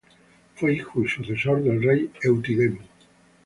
Fue 0.55 0.73
hijo 0.73 1.03
y 1.03 1.07
sucesor 1.07 1.61
del 1.61 1.83
rey 1.83 2.09
Eutidemo. 2.23 2.79